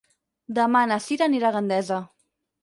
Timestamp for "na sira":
0.91-1.27